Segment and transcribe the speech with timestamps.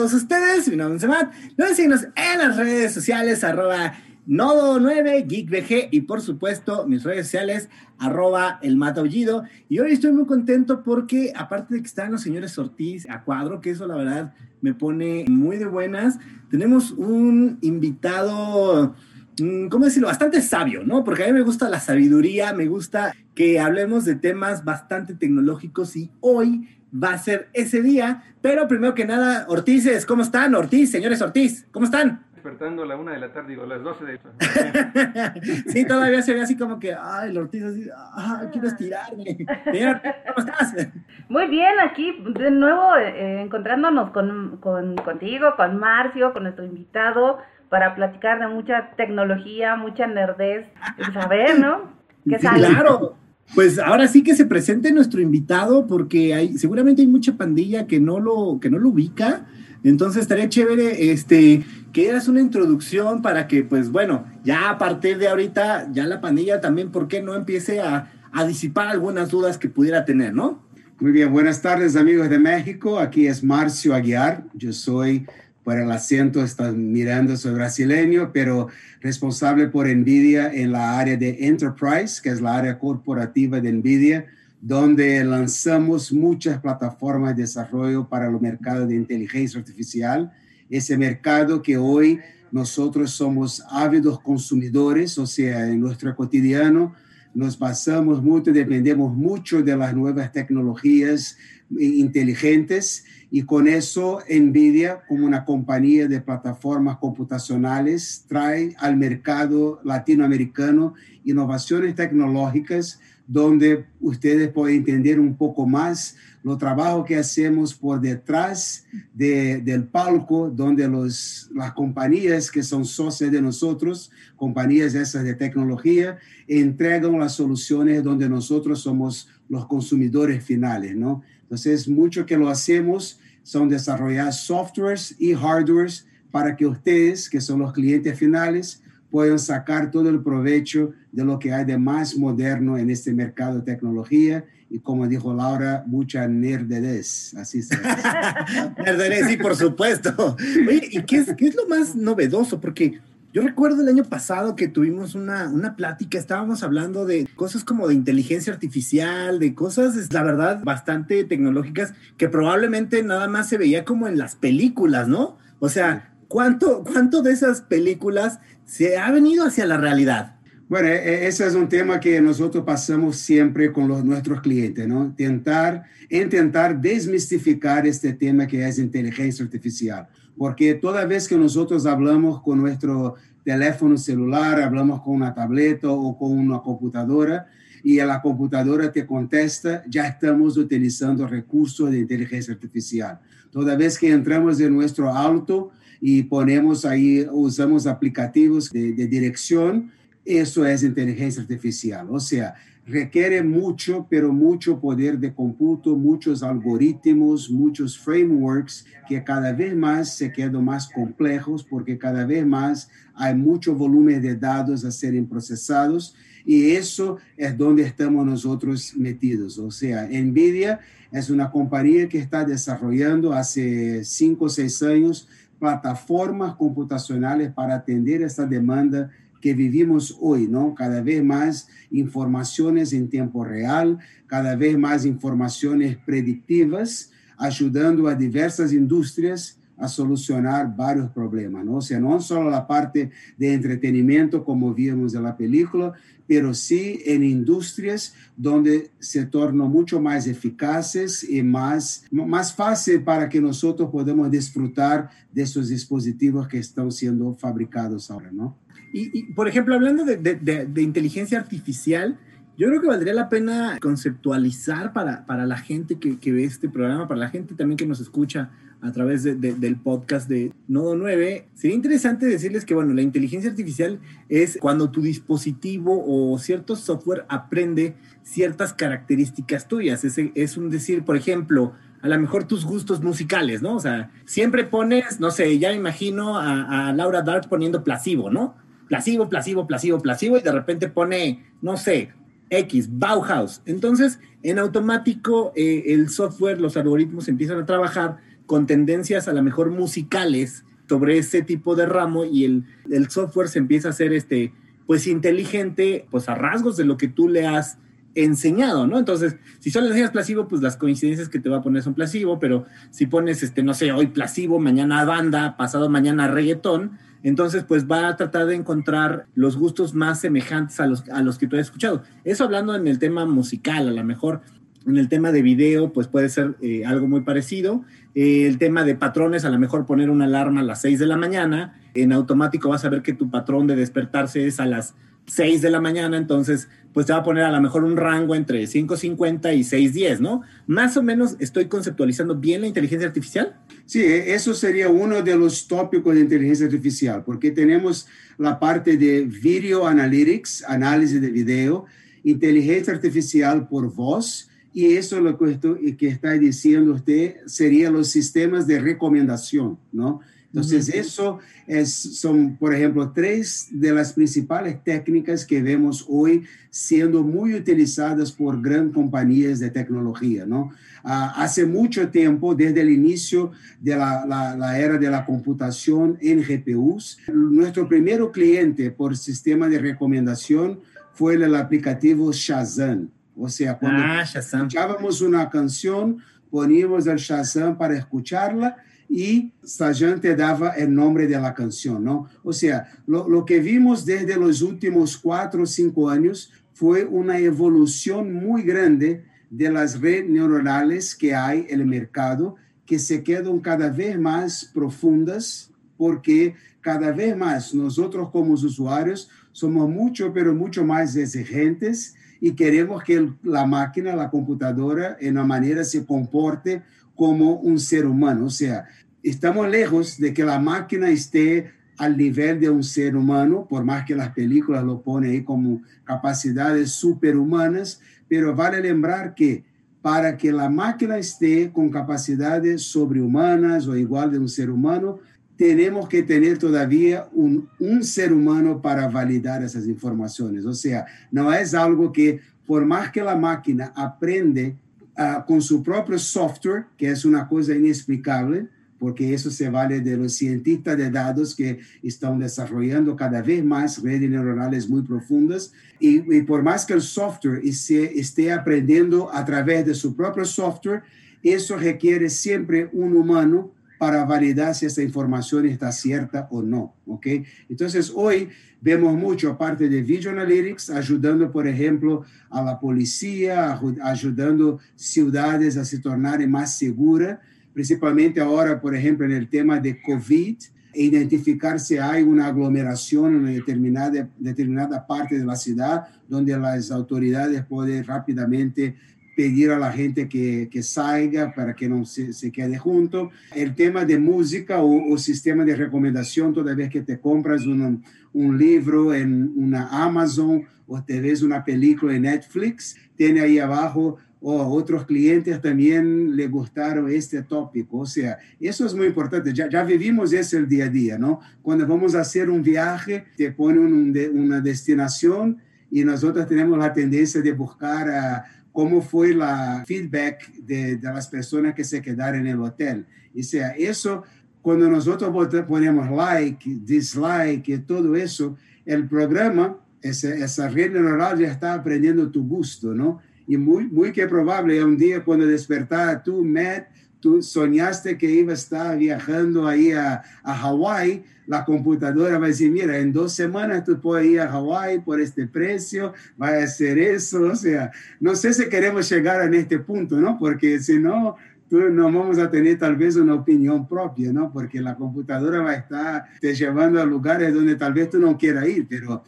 [0.00, 0.66] todos ustedes.
[0.66, 1.30] Mi nombre es Matt.
[1.58, 3.92] No síguenos en las redes sociales, arroba
[4.26, 7.68] Nodo9, GeekBG y por supuesto mis redes sociales,
[7.98, 9.44] arroba el mataullido.
[9.68, 13.60] Y hoy estoy muy contento porque aparte de que están los señores Ortiz a cuadro,
[13.60, 14.32] que eso la verdad
[14.62, 16.18] me pone muy de buenas,
[16.50, 18.94] tenemos un invitado,
[19.38, 20.08] mm, ¿cómo decirlo?
[20.08, 21.04] Bastante sabio, ¿no?
[21.04, 25.94] Porque a mí me gusta la sabiduría, me gusta que hablemos de temas bastante tecnológicos
[25.94, 28.22] y hoy va a ser ese día.
[28.40, 30.54] Pero primero que nada, Ortiz, ¿cómo están?
[30.54, 32.30] Ortiz, señores Ortiz, ¿cómo están?
[32.40, 34.18] despertando a la una de la tarde, digo, a las 12 de
[35.66, 39.24] Sí, todavía se ve así como que, ay, el Ortiz así, ah, quiero estirarme.
[39.64, 40.88] Señor, ¿cómo estás?
[41.28, 47.40] Muy bien, aquí de nuevo eh, encontrándonos con, con, contigo, con Marcio, con nuestro invitado,
[47.68, 50.66] para platicar de mucha tecnología, mucha nerdez,
[51.12, 51.92] saber, ¿no?
[52.26, 53.16] ¿Qué sí, Claro.
[53.54, 57.98] Pues ahora sí que se presente nuestro invitado porque hay, seguramente hay mucha pandilla que
[57.98, 59.46] no lo, que no lo ubica.
[59.82, 65.18] Entonces estaría chévere este, que eras una introducción para que, pues bueno, ya a partir
[65.18, 69.58] de ahorita, ya la pandilla también, ¿por qué no empiece a, a disipar algunas dudas
[69.58, 70.62] que pudiera tener, no?
[71.00, 72.98] Muy bien, buenas tardes amigos de México.
[72.98, 74.44] Aquí es Marcio Aguiar.
[74.52, 75.26] Yo soy,
[75.70, 78.66] por el acento, están mirando, soy brasileño, pero
[79.00, 84.26] responsable por NVIDIA en la área de Enterprise, que es la área corporativa de NVIDIA
[84.60, 90.32] donde lanzamos muchas plataformas de desarrollo para el mercado de inteligencia artificial,
[90.68, 92.18] ese mercado que hoy
[92.50, 96.96] nosotros somos ávidos consumidores, o sea, en nuestro cotidiano
[97.34, 101.36] nos basamos mucho, dependemos mucho de las nuevas tecnologías
[101.78, 110.94] inteligentes y con eso NVIDIA, como una compañía de plataformas computacionales, trae al mercado latinoamericano
[111.24, 118.86] innovaciones tecnológicas donde ustedes pueden entender un poco más lo trabajo que hacemos por detrás
[119.12, 125.34] de, del palco, donde los, las compañías que son socias de nosotros, compañías esas de
[125.34, 131.22] tecnología, entregan las soluciones donde nosotros somos los consumidores finales, ¿no?
[131.42, 137.58] Entonces, mucho que lo hacemos son desarrollar softwares y hardwares para que ustedes, que son
[137.58, 142.78] los clientes finales, puedan sacar todo el provecho de lo que hay de más moderno
[142.78, 147.76] en este mercado de tecnología y como dijo Laura, mucha nerdez, así se
[148.78, 150.36] Nerdez, sí, por supuesto.
[150.38, 152.60] Oye, ¿y qué es, qué es lo más novedoso?
[152.60, 153.00] Porque
[153.32, 157.88] yo recuerdo el año pasado que tuvimos una, una plática, estábamos hablando de cosas como
[157.88, 163.84] de inteligencia artificial, de cosas, la verdad, bastante tecnológicas que probablemente nada más se veía
[163.84, 165.36] como en las películas, ¿no?
[165.58, 170.39] O sea, ¿cuánto, cuánto de esas películas se ha venido hacia la realidad?
[170.70, 174.86] Bueno, e, e, ese es un tema que nosotros pasamos siempre con los, nuestros clientes,
[174.86, 175.12] ¿no?
[175.16, 180.06] Tentar, intentar desmistificar este tema que es inteligencia artificial,
[180.38, 186.16] porque toda vez que nosotros hablamos con nuestro teléfono celular, hablamos con una tableta o
[186.16, 187.48] con una computadora,
[187.82, 193.18] y la computadora te contesta, ya estamos utilizando recursos de inteligencia artificial.
[193.50, 199.90] Toda vez que entramos en nuestro auto y ponemos ahí, usamos aplicativos de, de dirección,
[200.24, 202.08] eso es inteligencia artificial.
[202.10, 202.54] O sea,
[202.86, 210.16] requiere mucho, pero mucho poder de cómputo, muchos algoritmos, muchos frameworks que cada vez más
[210.16, 215.26] se quedan más complejos porque cada vez más hay mucho volumen de datos a serem
[215.26, 216.14] procesados
[216.44, 219.58] y eso es donde estamos nosotros metidos.
[219.58, 220.80] O sea, NVIDIA
[221.12, 225.28] es una compañía que está desarrollando hace cinco o seis años
[225.58, 229.10] plataformas computacionales para atender esta demanda
[229.40, 230.74] que vivimos hoy, ¿no?
[230.74, 238.72] Cada vez más informaciones en tiempo real, cada vez más informaciones predictivas, ayudando a diversas
[238.72, 241.76] industrias a solucionar varios problemas, ¿no?
[241.76, 245.94] O sea, no solo la parte de entretenimiento como vimos en la película,
[246.26, 253.28] pero sí en industrias donde se tornan mucho más eficaces y más, más fácil para
[253.28, 258.58] que nosotros podamos disfrutar de esos dispositivos que están siendo fabricados ahora, ¿no?
[258.92, 262.18] Y, por ejemplo, hablando de, inteligencia artificial,
[262.58, 267.08] yo creo que valdría la pena conceptualizar para, para la gente que, ve este programa,
[267.08, 268.50] para la gente también que nos escucha
[268.82, 271.48] a través del podcast de Nodo 9.
[271.54, 277.26] Sería interesante decirles que, bueno, la inteligencia artificial es cuando tu dispositivo o cierto software
[277.28, 280.04] aprende ciertas características tuyas.
[280.04, 283.76] Es, es un decir, por ejemplo, a lo mejor tus gustos musicales, ¿no?
[283.76, 288.54] O sea, siempre pones, no sé, ya imagino a, a Laura Dart poniendo placebo, ¿no?
[288.90, 292.10] Plasivo, plasivo, plasivo, plasivo, y de repente pone, no sé,
[292.50, 293.62] X, Bauhaus.
[293.64, 298.16] Entonces, en automático, eh, el software, los algoritmos empiezan a trabajar
[298.46, 303.46] con tendencias a lo mejor musicales sobre ese tipo de ramo y el, el software
[303.46, 304.52] se empieza a hacer este,
[304.88, 307.78] pues inteligente, pues a rasgos de lo que tú le has
[308.16, 308.98] enseñado, ¿no?
[308.98, 312.40] Entonces, si solo enseñas placebo, pues las coincidencias que te va a poner son placebo,
[312.40, 317.86] pero si pones, este, no sé, hoy placebo, mañana banda, pasado mañana reggaetón, entonces pues
[317.86, 321.56] va a tratar de encontrar los gustos más semejantes a los, a los que tú
[321.56, 322.02] has escuchado.
[322.24, 324.40] Eso hablando en el tema musical, a lo mejor
[324.86, 327.84] en el tema de video, pues puede ser eh, algo muy parecido.
[328.14, 331.06] Eh, el tema de patrones, a lo mejor poner una alarma a las 6 de
[331.06, 334.94] la mañana, en automático vas a ver que tu patrón de despertarse es a las
[335.26, 338.34] 6 de la mañana, entonces pues te va a poner a lo mejor un rango
[338.34, 340.42] entre 5.50 y 6.10, ¿no?
[340.66, 343.56] Más o menos estoy conceptualizando bien la inteligencia artificial.
[343.86, 348.06] Sí, eso sería uno de los tópicos de inteligencia artificial, porque tenemos
[348.38, 351.86] la parte de video analytics, análisis de video,
[352.24, 358.66] inteligencia artificial por voz, y eso lo que, que está diciendo usted sería los sistemas
[358.66, 360.20] de recomendación, ¿no?
[360.52, 361.38] Entonces, eso
[361.68, 368.32] es, son, por ejemplo, tres de las principales técnicas que vemos hoy siendo muy utilizadas
[368.32, 370.72] por grandes compañías de tecnología, ¿no?
[371.04, 376.18] Uh, hace mucho tiempo, desde el inicio de la, la, la, era de la computación
[376.20, 380.80] en GPUs, nuestro primer cliente por sistema de recomendación
[381.12, 383.08] fue el aplicativo Shazam.
[383.36, 386.18] O sea, cuando ah, escuchábamos una canción,
[386.50, 388.76] poníamos el Shazam para escucharla
[389.12, 392.28] y Shazam te daba el nombre de la canción, ¿no?
[392.44, 397.36] O sea, lo, lo que vimos desde los últimos cuatro o cinco años fue una
[397.40, 402.54] evolución muy grande de las redes neuronales que hay en el mercado,
[402.86, 409.90] que se quedan cada vez más profundas, porque cada vez más nosotros como usuarios somos
[409.90, 415.84] mucho, pero mucho más exigentes y queremos que la máquina, la computadora, en una manera
[415.84, 416.82] se comporte
[417.20, 418.46] como un ser humano.
[418.46, 418.86] O sea,
[419.22, 424.06] estamos lejos de que la máquina esté al nivel de un ser humano, por más
[424.06, 429.64] que las películas lo ponen ahí como capacidades superhumanas, pero vale lembrar que
[430.00, 435.18] para que la máquina esté con capacidades sobrehumanas o igual de un ser humano,
[435.58, 440.64] tenemos que tener todavía un, un, ser humano para validar esas informaciones.
[440.64, 444.78] O sea, no es algo que, por más que la máquina aprende
[445.20, 448.66] uh, con su propio software, que es una cosa inexplicable,
[448.98, 454.02] porque eso se vale de los cientistas de datos que están desarrollando cada vez más
[454.02, 459.44] redes neuronales muy profundas, y, y por más que el software esté, esté aprendiendo a
[459.44, 461.02] través de su propio software,
[461.42, 467.26] eso requiere siempre un humano para validar si esa información está cierta o no, ¿ok?
[467.68, 468.48] Entonces, hoy
[468.80, 475.84] vemos mucho, aparte de Video Analytics, ayudando, por ejemplo, a la policía, ayudando ciudades a
[475.84, 477.40] se tornarem más seguras,
[477.74, 480.56] principalmente ahora, por ejemplo, en el tema de COVID,
[480.94, 487.66] identificar si hay una aglomeración en determinada, determinada parte de la ciudad donde las autoridades
[487.66, 488.96] pueden rápidamente
[489.40, 493.30] pedir a la gente que, que salga para que no se, se, quede junto.
[493.54, 498.02] El tema de música o, o, sistema de recomendación, toda vez que te compras un,
[498.34, 504.18] un libro en una Amazon o te ves una película en Netflix, tiene ahí abajo
[504.42, 508.00] o oh, otros clientes también le gustaron este tópico.
[508.00, 509.54] O sea, eso es muy importante.
[509.54, 511.40] Ya, ya vivimos eso el día a día, ¿no?
[511.62, 515.56] Cuando vamos a hacer un viaje, te ponen un una destinación
[515.90, 521.74] y nosotros tenemos la tendencia de buscar a cómo fue la feedback de, las personas
[521.74, 523.06] que se quedaron en el hotel.
[523.38, 524.22] O sea, eso,
[524.62, 525.30] cuando nosotros
[525.66, 532.46] ponemos like, dislike y todo eso, el programa, esa red neuronal ya está aprendiendo tu
[532.46, 533.20] gusto, ¿no?
[533.46, 536.86] Y muy, muy que probable un día cuando despertar tú, Matt,
[537.20, 542.48] tú soñaste que iba a estar viajando ahí a, a Hawái, la computadora va a
[542.48, 546.62] decir, mira, en dos semanas tú puedes ir a Hawái por este precio, va a
[546.62, 550.38] hacer eso, o sea, no sé si queremos llegar a este punto, ¿no?
[550.38, 551.36] Porque si no,
[551.68, 554.52] tú no vamos a tener tal vez una opinión propia, ¿no?
[554.52, 558.38] Porque la computadora va a estar te llevando a lugares donde tal vez tú no
[558.38, 559.24] quieras ir, pero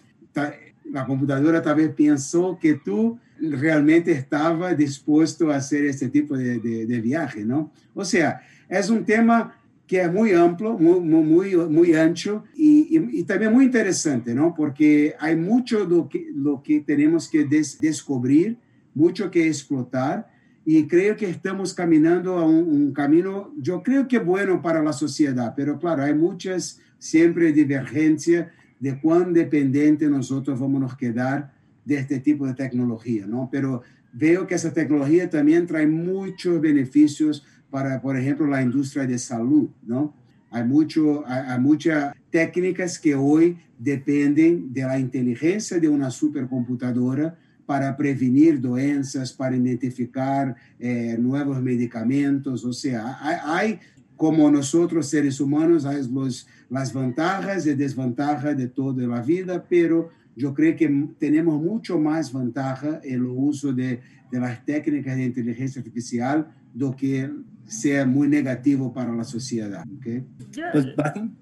[0.91, 3.19] la computadora tal vez pensó que tú
[3.51, 7.73] realmente estaba dispuesto a hacer este tipo de, de, de viaje, ¿no?
[7.95, 9.55] O sea, es un tema
[9.87, 14.55] que es muy amplio, muy, muy, muy ancho y, y, y, también muy interesante, ¿no?
[14.55, 18.57] Porque hay mucho lo que, lo que tenemos que des, descubrir,
[18.95, 20.31] mucho que explotar
[20.65, 24.93] y creo que estamos caminando a un, un, camino, yo creo que bueno para la
[24.93, 28.47] sociedad, pero claro, hay muchas siempre divergencias
[28.79, 31.53] de cuán dependiente nosotros vamos a quedar
[31.85, 33.49] de este tipo de tecnología, ¿no?
[33.51, 39.19] Pero veo que esa tecnología también trae muchos beneficios para, por ejemplo, la industria de
[39.19, 40.15] salud, ¿no?
[40.51, 47.37] Hay, mucho, hay, hay muchas técnicas que hoy dependen de la inteligencia de una supercomputadora
[47.67, 52.65] para prevenir doenças, para identificar eh, nuevos medicamentos.
[52.65, 53.81] O sea, hay, hay,
[54.17, 60.11] como nosotros seres humanos, hay los, las ventajas y desventajas de toda la vida, pero
[60.37, 65.25] yo creo que tenemos mucho más ventaja en el uso de, de las técnicas de
[65.25, 67.31] inteligencia artificial do que
[67.67, 69.85] sea muy negativo para la sociedad.
[69.99, 70.27] ¿okay?
[70.51, 70.87] Yo, pues,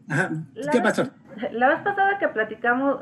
[0.09, 0.31] Ajá.
[0.73, 1.09] ¿Qué pasó?
[1.53, 2.99] La vez pasada que platicamos,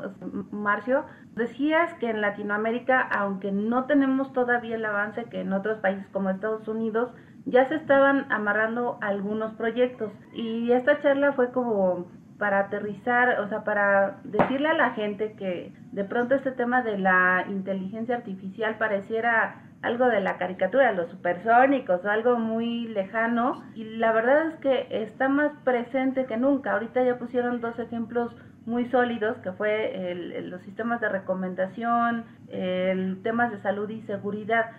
[0.51, 1.05] Marcio,
[1.35, 6.29] decías que en Latinoamérica, aunque no tenemos todavía el avance que en otros países como
[6.29, 7.11] Estados Unidos,
[7.45, 10.11] ya se estaban amarrando algunos proyectos.
[10.33, 12.07] Y esta charla fue como
[12.39, 16.97] para aterrizar, o sea, para decirle a la gente que de pronto este tema de
[16.97, 23.83] la inteligencia artificial pareciera algo de la caricatura, los supersónicos o algo muy lejano y
[23.83, 26.73] la verdad es que está más presente que nunca.
[26.73, 28.33] Ahorita ya pusieron dos ejemplos
[28.65, 34.71] muy sólidos que fue los sistemas de recomendación, el temas de salud y seguridad.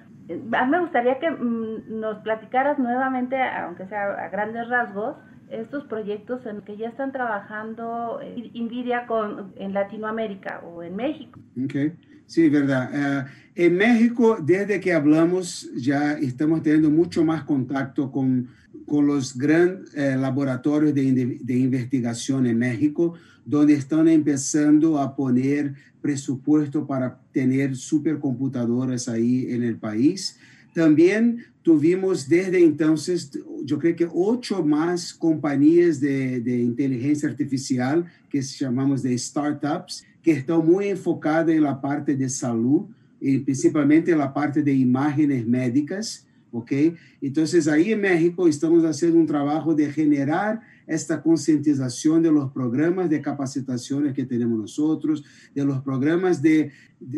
[0.52, 5.16] A mí me gustaría que mm, nos platicaras nuevamente, aunque sea a grandes rasgos,
[5.50, 11.40] estos proyectos en que ya están trabajando eh, Nvidia con, en Latinoamérica o en México.
[11.64, 11.92] Okay.
[12.26, 12.90] Sí, verdad.
[12.92, 18.48] Uh, en México, desde que hablamos, ya estamos teniendo mucho más contacto con,
[18.86, 23.14] con los grandes eh, laboratorios de, de, investigación en México,
[23.44, 30.38] donde están empezando a poner presupuesto para tener supercomputadoras ahí en el país.
[30.72, 33.30] También tuvimos desde entonces,
[33.64, 40.32] yo creo que ocho más compañías de, de inteligencia artificial que llamamos de startups, que
[40.32, 42.86] estão muito enfocadas na parte de saúde
[43.20, 46.94] e principalmente na parte de imagens médicas, ok?
[47.22, 53.08] Então, aí em México estamos fazendo um trabalho de generar esta conscientização de los programas
[53.08, 55.22] de capacitações que temos nós,
[55.54, 56.72] de los programas de,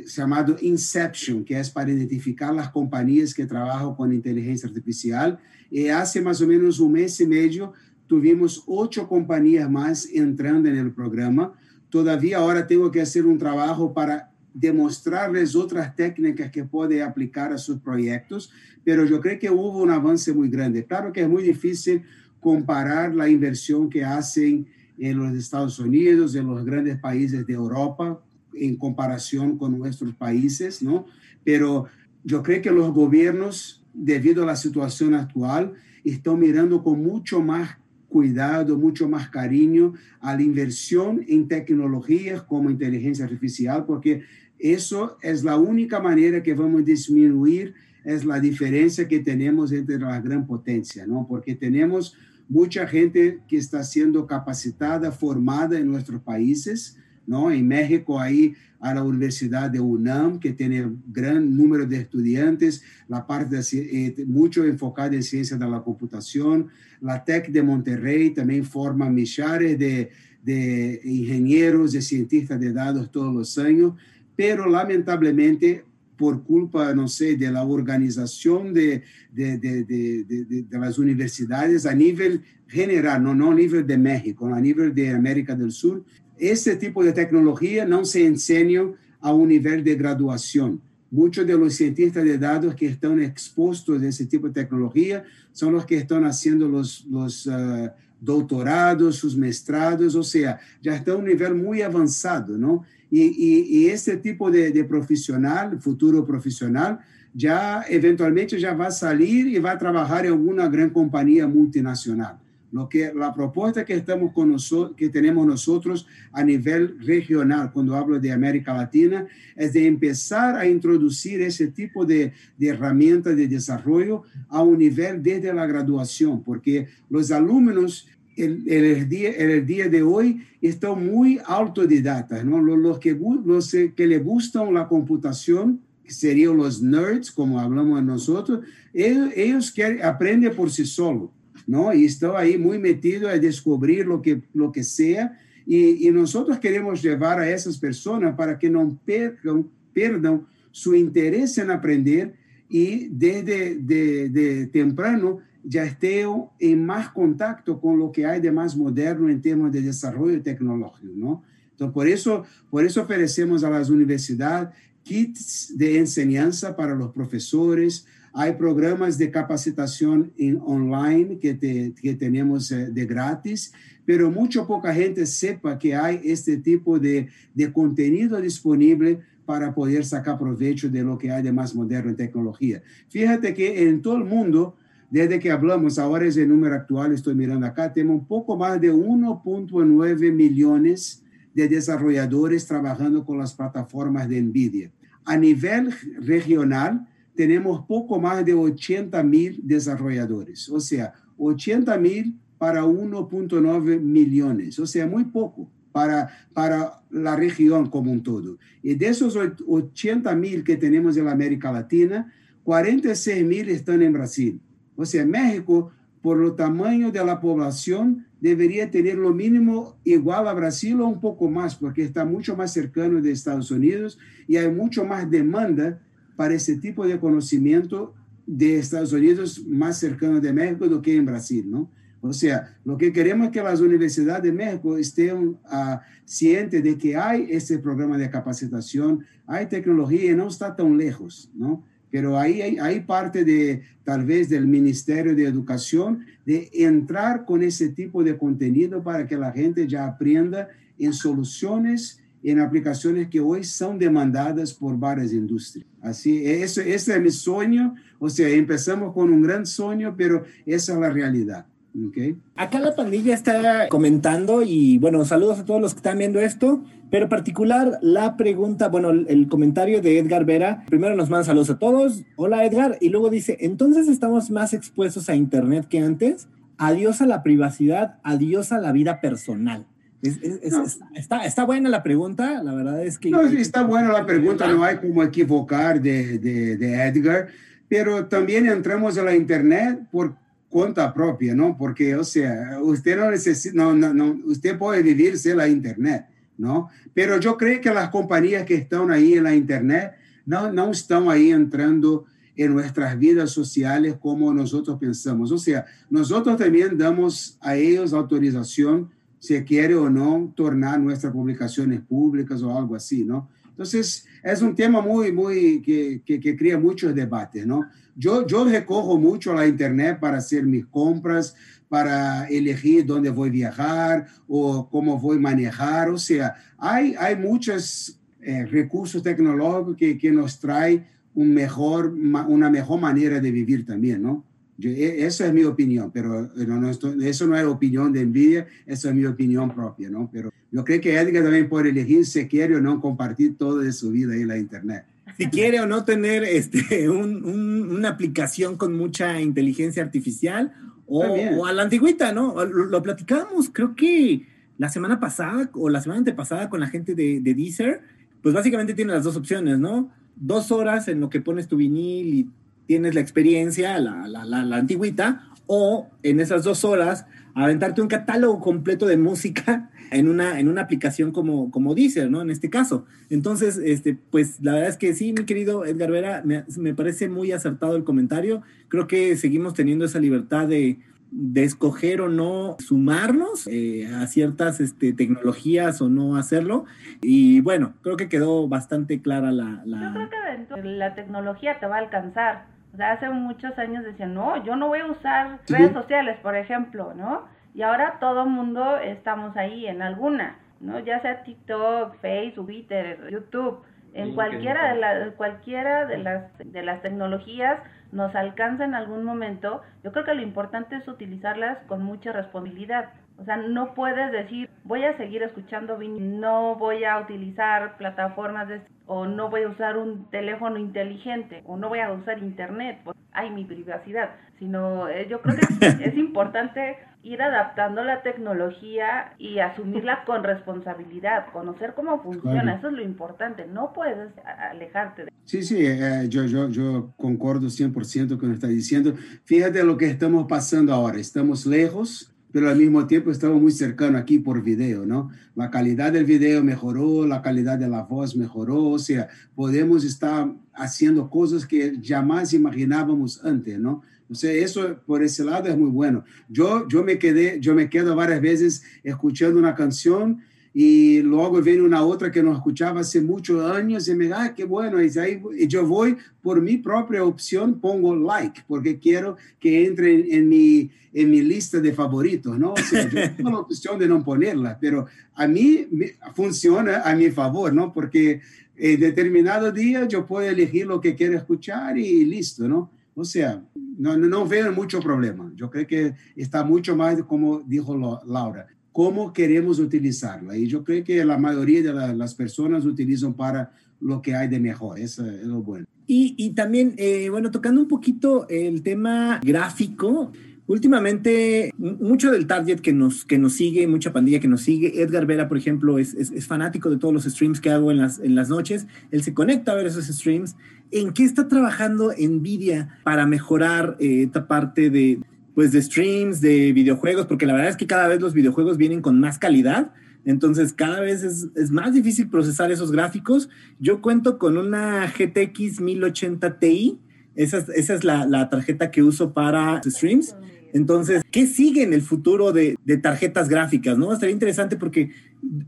[0.07, 5.39] chamado Inception, que é para identificar as companhias que trabalham com inteligência artificial.
[5.71, 7.73] E há mais ou menos um mês e meio,
[8.07, 11.55] tivemos oito companhias mais entrando no programa,
[11.93, 17.59] Todavía ahora tengo que hacer un trabajo para demostrarles otras técnicas que pueden aplicar a
[17.59, 18.51] sus proyectos,
[18.83, 20.87] pero yo creo que hubo un avance muy grande.
[20.87, 22.03] Claro que es muy difícil
[22.43, 24.67] comparar la inversión que hacen
[24.99, 28.21] en los Estados Unidos, en los grandes países de Europa,
[28.53, 31.07] en comparación con nuestros países, ¿no?
[31.45, 31.87] Pero
[32.25, 37.79] yo creo que los gobiernos, debido a la situación actual, están mirando con mucho más
[38.09, 44.23] cuidado, mucho más cariño a la inversión en tecnologías como inteligencia artificial, porque
[44.59, 49.99] eso es la única manera que vamos a disminuir es la diferencia que tenemos entre
[49.99, 51.25] la gran potencia, ¿no?
[51.29, 52.17] Porque tenemos
[52.53, 57.51] mucha gente que está siendo capacitada, formada en nuestros países, ¿no?
[57.51, 63.27] En México ahí a la Universidad de UNAM, que tiene gran número de estudiantes, la
[63.27, 66.69] parte de, eh, mucho enfocada en ciencia de la computación.
[67.01, 70.11] La TEC de Monterrey también forma millares de,
[70.43, 73.95] de ingenieros y cientistas de datos todos los años,
[74.37, 75.87] pero lamentablemente
[76.23, 79.03] por culpa, no sé, de la organización de,
[79.33, 84.61] de, de, de, las universidades a nivel general, no, no a nivel de México, a
[84.61, 86.05] nivel de América del Sur,
[86.39, 90.81] esse tipo de tecnologia não se ensina a um nível de graduação.
[91.11, 95.85] Muitos dos cientistas de dados que estão expostos a esse tipo de tecnologia são os
[95.85, 101.27] que estão fazendo os, os uh, doutorados, os mestrados, ou seja, já estão em um
[101.27, 102.85] nível muito avançado, não?
[103.13, 106.99] E, e, e esse tipo de, de profissional, futuro profissional,
[107.35, 112.41] já eventualmente já vai sair e vai trabalhar em alguma grande companhia multinacional.
[112.73, 117.95] Lo que, la propuesta que, estamos con nosotros, que tenemos nosotros a nivel regional, cuando
[117.95, 123.47] hablo de América Latina, es de empezar a introducir ese tipo de, de herramientas de
[123.47, 129.89] desarrollo a un nivel desde la graduación, porque los alumnos el, el, día, el día
[129.89, 132.61] de hoy están muy autodidactas, ¿no?
[132.61, 138.03] Los, los, que, los que le gustan la computación, que serían los nerds, como hablamos
[138.03, 138.61] nosotros,
[138.93, 141.31] ellos, ellos quieren, aprenden por sí solos
[141.67, 141.93] ¿no?
[141.95, 145.39] Y están ahí muy metidos a descubrir lo que, lo que sea.
[145.67, 151.57] Y, y nosotros queremos llevar a esas personas para que no perdan, perdan su interés
[151.59, 152.35] en aprender
[152.69, 156.29] y desde de, de temprano ya estén
[156.59, 161.13] en más contacto con lo que hay de más moderno en temas de desarrollo tecnológico,
[161.15, 161.43] ¿no?
[161.71, 164.69] Entonces, por eso, por eso ofrecemos a las universidades
[165.03, 172.15] kits de enseñanza para los profesores, hay programas de capacitación en online que, te, que
[172.15, 173.73] tenemos eh, de gratis,
[174.07, 180.05] pero mucho poca gente sepa que hay este tipo de, de contenido disponible para poder
[180.05, 182.83] sacar provecho de lo que hay de más moderno en tecnología.
[183.09, 184.77] Fíjate que en todo el mundo,
[185.13, 188.81] desde que hablamos, ahora es el número actual, estoy mirando acá, tenemos un poco más
[188.81, 194.91] de 1.9 millones de desarrolladores trabajando con las plataformas de NVIDIA.
[195.27, 202.83] A nivel regional, tenemos poco más de 80 mil desarrolladores, o sea, 80 mil para
[202.83, 208.57] 1.9 millones, o sea, muy poco para, para la región como un todo.
[208.83, 212.33] Y de esos 80 mil que tenemos en la América Latina,
[212.65, 214.59] 46 mil están en Brasil.
[214.97, 220.53] O sea, México, por el tamaño de la población, debería tener lo mínimo igual a
[220.53, 224.71] Brasil o un poco más, porque está mucho más cercano de Estados Unidos y hay
[224.71, 226.01] mucho más demanda
[226.37, 228.15] para ese tipo de conocimiento
[228.47, 231.89] de Estados Unidos más cercano de México do que en Brasil, ¿no?
[232.21, 236.97] O sea, lo que queremos es que las universidades de México estén uh, cientes de
[236.97, 241.83] que hay ese programa de capacitación, hay tecnología y no está tan lejos, ¿no?
[242.13, 247.63] Pero ahí hay, hay, parte de, tal vez, del Ministerio de Educación de entrar con
[247.63, 253.41] ese tipo de contenido para que la gente ya aprenda en soluciones en aplicaciones que
[253.41, 255.87] hoy son demandadas por varias industrias.
[256.01, 257.95] Así, eso, ese es mi sueño.
[258.19, 261.67] O sea, empezamos con un gran sueño, pero esa es la realidad.
[262.09, 262.37] Okay.
[262.57, 266.83] Acá la pandilla está comentando y bueno, saludos a todos los que están viendo esto,
[267.13, 271.79] pero particular la pregunta, bueno, el, comentario de Edgar Vera, primero nos manda saludos a
[271.79, 277.21] todos, hola Edgar, y luego dice, entonces estamos más expuestos a Internet que antes, adiós
[277.21, 279.85] a la privacidad, adiós a la vida personal.
[280.23, 283.29] está, está, buena la pregunta, la verdad es que...
[283.29, 287.49] No, está buena la pregunta, no hay como equivocar de, de, de Edgar,
[287.89, 290.35] pero también entramos a la Internet por
[290.71, 291.77] cuenta propia, ¿no?
[291.77, 296.25] Porque, o sea, usted no necesita, no, no, no, usted puede vivir sin la Internet,
[296.63, 296.89] ¿no?
[297.13, 300.13] Pero yo creo que las compañías que están ahí en la Internet
[300.47, 302.25] no, no están ahí entrando
[302.57, 305.51] en nuestras vidas sociales como nosotros pensamos.
[305.51, 312.01] O sea, nosotros también damos a ellos autorización si quiere o no tornar nuestras publicaciones
[312.01, 313.49] públicas o algo así, ¿no?
[313.71, 317.89] Entonces, es un tema muy, muy, que, que, crea muchos debates, ¿no?
[318.15, 321.57] Yo, yo recojo mucho a la internet para hacer mis compras,
[321.93, 326.09] para elegir dónde voy a viajar o cómo voy a manejar.
[326.09, 332.11] O sea, hay, hay muchos eh, recursos tecnológicos que, que nos traen un mejor,
[332.49, 334.43] una mejor manera de vivir también, ¿no?
[334.83, 339.11] E, esa es mi opinión, pero eh, no, eso no es opinión de Nvidia, esa
[339.11, 340.31] es mi opinión propia, ¿no?
[340.33, 344.13] Pero yo creo que Edgar también puede elegir si quiere o no compartir toda su
[344.13, 345.05] vida en la Internet.
[345.37, 347.45] Si quiere o no tener este, un,
[347.91, 350.73] una aplicación con mucha inteligencia artificial
[351.07, 352.65] o, a la antigüita, ¿no?
[352.65, 354.47] Lo, platicábamos, creo que
[354.79, 358.03] la semana pasada o la semana antepasada con la gente de, de Deezer,
[358.43, 360.11] pues básicamente tiene las dos opciones, ¿no?
[360.37, 362.51] Dos horas en lo que pones tu vinil y
[362.87, 368.61] tienes la experiencia, la, la, la, antigüita, o en esas dos horas aventarte un catálogo
[368.61, 372.41] completo de música en una, en una aplicación como, como Deezer, ¿no?
[372.41, 373.07] En este caso.
[373.31, 377.29] Entonces, este, pues la verdad es que sí, mi querido Edgar Vera, me, me parece
[377.29, 378.63] muy acertado el comentario.
[378.89, 380.99] Creo que seguimos teniendo esa libertad de,
[381.31, 386.85] de escoger o no sumarnos eh, a ciertas este, tecnologías o no hacerlo.
[387.23, 390.03] Y bueno, creo que quedó bastante clara la, la...
[390.03, 392.67] Yo creo que la tecnología te va a alcanzar.
[392.93, 396.55] O sea, hace muchos años decían, no, yo no voy a usar redes sociales, por
[396.55, 397.45] ejemplo, ¿no?
[397.75, 400.99] Y ahora todo mundo estamos ahí en alguna, ¿no?
[401.01, 403.83] Ya sea TikTok, Facebook, Twitter, YouTube,
[404.15, 407.79] en cualquiera de, la, cualquiera de las, de las tecnologías
[408.13, 413.09] nos alcanza en algún momento, yo creo que lo importante es utilizarlas con mucha responsabilidad.
[413.39, 418.83] O sea, no puedes decir, voy a seguir escuchando no voy a utilizar plataformas de,
[419.07, 423.17] o no voy a usar un teléfono inteligente, o no voy a usar internet, pues
[423.33, 424.31] hay mi privacidad.
[424.59, 431.47] Sino, eh, yo creo que es, importante ir adaptando la tecnología y asumirla con responsabilidad,
[431.53, 434.31] conocer cómo funciona, eso es lo importante, no puedes
[434.71, 439.15] alejarte de Sí, sí, eh, yo, yo, yo concordo 100% con lo que está diciendo.
[439.45, 444.21] Fíjate lo que estamos pasando ahora, estamos lejos pero al mismo tiempo estamos muy cercanos
[444.21, 445.31] aquí por video, ¿no?
[445.55, 450.53] La calidad del video mejoró, la calidad de la voz mejoró, o sea, podemos estar
[450.75, 454.03] haciendo cosas que jamás imaginábamos antes, ¿no?
[454.33, 456.25] O sea, eso por ese lado es muy bueno.
[456.49, 460.41] Yo, yo, me quedé, yo me quedo varias veces escuchando una canción
[460.75, 464.55] y luego viene una otra que no escuchaba hace muchos años y me da, ah,
[464.55, 469.85] qué bueno, y ahí yo voy por mi propia opción, pongo like, porque quiero que
[469.85, 472.73] entre en, mi, en mi lista de favoritos, ¿no?
[472.73, 475.87] O sea, yo tengo la opción de no ponerla, pero a mí
[476.35, 477.93] funciona a mi favor, ¿no?
[477.93, 478.41] Porque
[478.77, 482.91] en determinado día yo puedo elegir lo que quiero escuchar y listo, ¿no?
[483.15, 483.63] O sea,
[483.99, 485.53] no, no veo mucho problema.
[485.55, 487.97] Yo creo que está mucho más, como dijo
[488.27, 490.57] Laura, cómo queremos utilizarla.
[490.57, 494.61] Y yo creo que la mayoría de las personas utilizan para lo que hay de
[494.61, 494.99] mejor.
[494.99, 495.87] Eso es lo bueno.
[496.07, 500.33] Y, y también, eh, bueno, tocando un poquito el tema gráfico,
[500.67, 505.27] últimamente mucho del target que nos, que nos sigue, mucha pandilla que nos sigue, Edgar
[505.27, 508.35] Vera, por ejemplo, es, es, fanático de todos los streams que hago en las, en
[508.35, 510.57] las noches, él se conecta a ver esos streams.
[510.91, 515.21] ¿En qué está trabajando Nvidia para mejorar eh, esta parte de,
[515.55, 519.01] pues de streams, de videojuegos, porque la verdad es que cada vez los videojuegos vienen
[519.01, 519.93] con más calidad,
[520.25, 523.49] entonces cada vez es, es más difícil procesar esos gráficos.
[523.81, 526.99] Yo cuento con una GTX 1080 Ti,
[527.35, 530.37] esa, esa es la, la, tarjeta que uso para streams.
[530.73, 533.99] Entonces, ¿qué sigue en el futuro de, de tarjetas gráficas?
[533.99, 534.13] ¿no?
[534.13, 535.11] Estaría interesante porque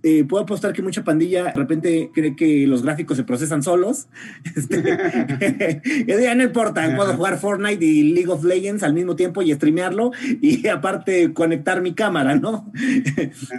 [0.05, 4.09] eh, puedo apostar que mucha pandilla de repente cree que los gráficos se procesan solos.
[4.55, 9.53] Este, ya no importa, puedo jugar Fortnite y League of Legends al mismo tiempo y
[9.53, 12.70] streamearlo y aparte conectar mi cámara, ¿no?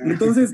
[0.05, 0.51] Entonces,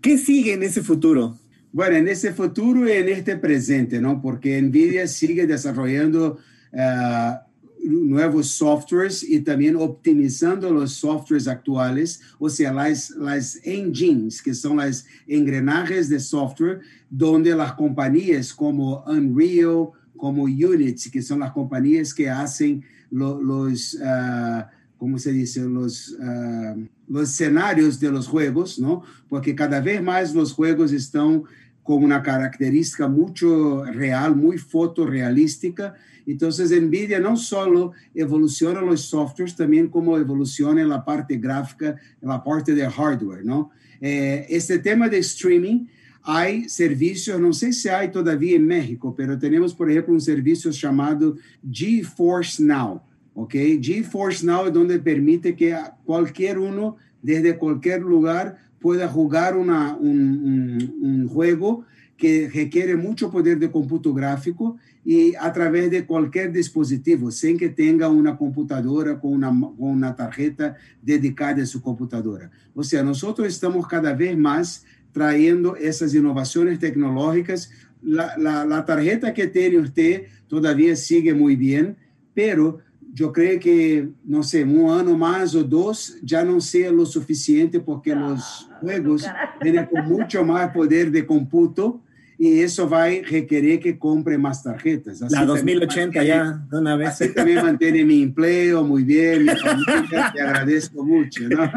[0.00, 1.36] ¿qué sigue en ese futuro?
[1.72, 4.22] Bueno, en ese futuro y en este presente, ¿no?
[4.22, 6.38] Porque Nvidia sigue desarrollando
[6.78, 7.48] uh,
[7.82, 14.78] nuevos softwares y también optimizando los softwares actuales, o sea, las, las engines, que son
[14.78, 22.12] las engrenajes de software, donde las compañías como Unreal, como Unity, que son las compañías
[22.12, 24.64] que hacen los, uh,
[24.98, 25.60] ¿cómo se dice?
[25.62, 29.02] Los, uh, los escenarios de los juegos, ¿no?
[29.28, 31.44] Porque cada vez más los juegos están
[31.88, 35.94] con una característica mucho real, muy fotorrealística,
[36.26, 42.74] entonces, NVIDIA no solo evoluciona los softwares, también como evoluciona la parte gráfica, la parte
[42.74, 43.70] de hardware, ¿no?
[44.02, 45.86] Eh, este tema de streaming,
[46.22, 50.70] hay servicios, no sé si hay todavía en México, pero tenemos, por ejemplo, un servicio
[50.70, 51.36] llamado
[51.72, 53.00] GeForce Now,
[53.32, 53.54] ¿ok?
[53.80, 55.74] GeForce Now es donde permite que
[56.04, 61.84] cualquier uno, desde cualquier lugar, pueda jugar una, un, un, un juego
[62.18, 67.68] que requiere mucho poder de cómputo gráfico y a través de cualquier dispositivo, sin que
[67.68, 72.50] tenga una computadora con una, con una tarjeta dedicada a su computadora.
[72.74, 77.70] O sea, nosotros estamos cada vez más trayendo esas innovaciones tecnológicas.
[78.02, 81.96] La tarjeta que tiene usted todavía sigue muy bien,
[82.34, 82.80] pero
[83.12, 87.80] yo creo que, no sé, un año más o dos ya no sea lo suficiente
[87.80, 89.24] porque los juegos
[89.60, 92.00] vienen con mucho más poder de cómputo
[92.40, 95.20] y eso va a requerir que compre más tarjetas.
[95.20, 97.08] Así la 2080 ya, de una vez.
[97.08, 101.48] Así también mantiene mi empleo muy bien, mi familia, te agradezco mucho.
[101.48, 101.68] ¿no?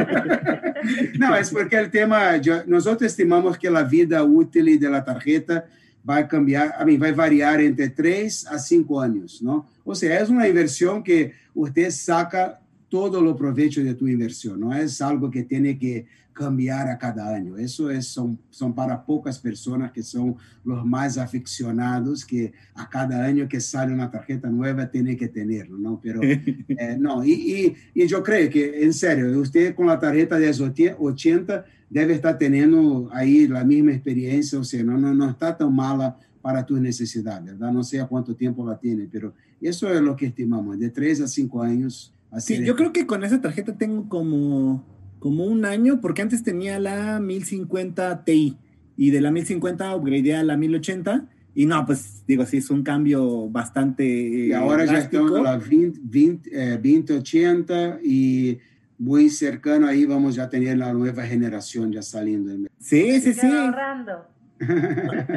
[1.19, 5.65] no, es porque el tema, yo, nosotros estimamos que la vida útil de la tarjeta
[6.07, 9.67] va a cambiar, a mí va a variar entre 3 a 5 años, ¿no?
[9.83, 12.59] O sea, es una inversión que usted saca
[12.89, 17.33] todo lo provecho de tu inversión, no es algo que tiene que cambiar a cada
[17.33, 17.57] año.
[17.57, 23.23] Eso es, son, son para pocas personas que son los más aficionados, que a cada
[23.23, 25.99] año que sale una tarjeta nueva tiene que tenerlo, ¿no?
[26.01, 30.39] Pero eh, no, y, y, y, yo creo que, en serio, usted con la tarjeta
[30.39, 35.55] de 80 debe estar teniendo ahí la misma experiencia, o sea, no, no, no está
[35.55, 37.71] tan mala para tus necesidades, ¿verdad?
[37.71, 41.21] No sé a cuánto tiempo la tiene, pero eso es lo que estimamos, de 3
[41.21, 42.15] a 5 años.
[42.31, 44.83] Así sí, yo creo que con esa tarjeta tengo como
[45.21, 48.57] como un año, porque antes tenía la 1050 Ti
[48.97, 52.81] y de la 1050 upgradeé a la 1080 y no, pues digo, sí, es un
[52.81, 54.03] cambio bastante.
[54.03, 58.57] Y ahora ya estamos en la 2080 eh, y
[59.01, 62.69] muy cercano ahí vamos ya a tener la nueva generación ya saliendo.
[62.79, 63.47] Sí, sí, sí.
[63.47, 64.27] Ahorrando.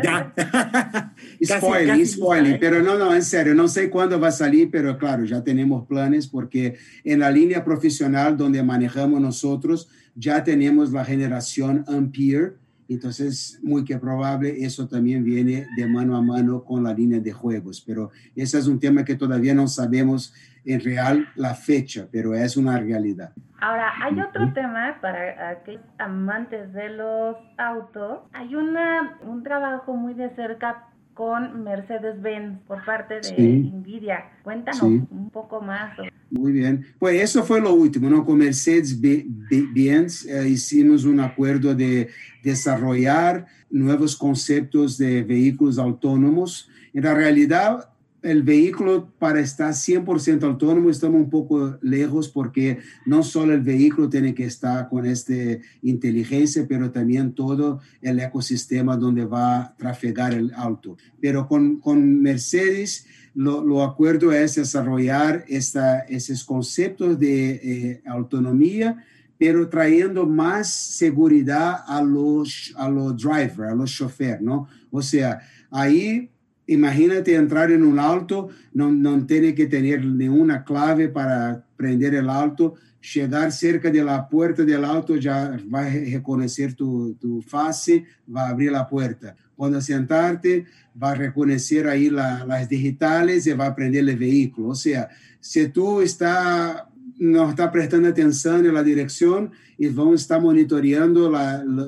[0.03, 0.35] ya.
[1.43, 5.25] spoiler, spoiler, pero no, no, en serio, no sé cuándo va a salir, pero claro,
[5.25, 11.87] ya tenemos planes porque en la línea profesional donde manejamos nosotros ya tenemos la generación
[11.89, 12.53] Ampere,
[12.87, 17.33] entonces muy que probable eso también viene de mano a mano con la línea de
[17.33, 22.35] juegos, pero ese es un tema que todavía no sabemos en real la fecha, pero
[22.35, 23.33] es una realidad.
[23.61, 28.21] Ahora, hay otro tema para aquellos amantes de los autos.
[28.33, 34.25] Hay una, un trabajo muy de cerca con Mercedes-Benz por parte de Nvidia.
[34.43, 35.97] Cuéntanos un poco más.
[36.31, 36.85] Muy bien.
[36.99, 38.25] Pues eso fue lo último, ¿no?
[38.25, 42.11] Con Mercedes-Benz eh, hicimos un acuerdo de
[42.43, 46.69] desarrollar nuevos conceptos de vehículos autónomos.
[46.93, 47.89] En la realidad,
[48.25, 54.09] el vehículo para estar 100% autónomo estamos un poco lejos porque no solo el vehículo
[54.09, 55.35] tiene que estar con esta
[55.83, 60.97] inteligencia, pero también todo el ecosistema donde va a trafegar el auto.
[61.21, 69.05] Pero con, con Mercedes lo, lo, acuerdo es desarrollar esta, esos conceptos de eh, autonomía,
[69.37, 74.67] pero trayendo más seguridad a los, a los drivers, a los choferes, ¿no?
[74.91, 76.31] O sea, ahí
[76.67, 82.31] Imagínate entrar en un auto, no, no tiene que tener ninguna clave para prender el
[82.31, 82.75] auto,
[83.13, 88.47] llegar cerca de la puerta del auto ya va a reconocer tu, tu face, va
[88.47, 89.37] a abrir la puerta.
[89.55, 90.65] Cuando sentarte,
[91.01, 94.69] va a reconocer ahí la, las digitales y va a prender el vehículo.
[94.69, 96.85] O sea, si tú estás
[97.19, 101.33] no está prestando atención en la dirección y van a estar monitoreando